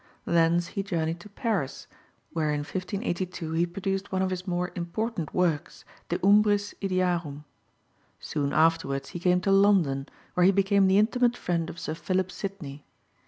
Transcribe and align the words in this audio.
Thence 0.25 0.69
he 0.69 0.81
journeyed 0.81 1.19
to 1.19 1.29
Paris, 1.29 1.85
where 2.33 2.49
in 2.49 2.61
1582 2.61 3.51
he 3.51 3.67
produced 3.67 4.11
one 4.11 4.23
of 4.23 4.31
his 4.31 4.47
more 4.47 4.71
important 4.73 5.31
works, 5.31 5.85
De 6.09 6.17
umbris 6.25 6.73
idearum. 6.81 7.43
Soon 8.19 8.51
afterwards 8.51 9.09
he 9.09 9.19
came 9.19 9.41
to 9.41 9.51
London, 9.51 10.09
where 10.33 10.47
he 10.47 10.51
became 10.51 10.87
the 10.87 10.97
intimate 10.97 11.37
friend 11.37 11.69
of 11.69 11.77
Sir 11.79 11.93
Philip 11.93 12.31
Sidney. 12.31 12.83